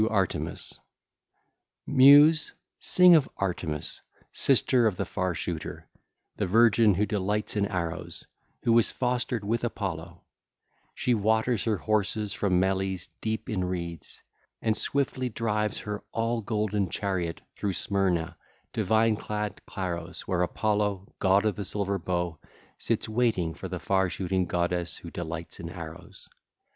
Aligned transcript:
IX. 0.01 0.07
TO 0.07 0.09
ARTEMIS 0.09 0.73
(ll. 0.73 0.77
1 0.79 0.79
6) 0.79 0.79
Muse, 1.85 2.51
sing 2.79 3.13
of 3.13 3.29
Artemis, 3.37 4.01
sister 4.31 4.87
of 4.87 4.97
the 4.97 5.05
Far 5.05 5.35
shooter, 5.35 5.87
the 6.37 6.47
virgin 6.47 6.95
who 6.95 7.05
delights 7.05 7.55
in 7.55 7.67
arrows, 7.67 8.25
who 8.63 8.73
was 8.73 8.89
fostered 8.89 9.43
with 9.43 9.63
Apollo. 9.63 10.23
She 10.95 11.13
waters 11.13 11.65
her 11.65 11.77
horses 11.77 12.33
from 12.33 12.59
Meles 12.59 13.09
deep 13.21 13.47
in 13.47 13.63
reeds, 13.63 14.23
and 14.59 14.75
swiftly 14.75 15.29
drives 15.29 15.77
her 15.81 16.01
all 16.11 16.41
golden 16.41 16.89
chariot 16.89 17.41
through 17.53 17.73
Smyrna 17.73 18.37
to 18.73 18.83
vine 18.83 19.15
clad 19.15 19.63
Claros 19.67 20.21
where 20.21 20.41
Apollo, 20.41 21.13
god 21.19 21.45
of 21.45 21.55
the 21.55 21.63
silver 21.63 21.99
bow, 21.99 22.39
sits 22.79 23.07
waiting 23.07 23.53
for 23.53 23.67
the 23.67 23.79
far 23.79 24.09
shooting 24.09 24.47
goddess 24.47 24.97
who 24.97 25.11
delights 25.11 25.59
in 25.59 25.69
arrows. 25.69 26.27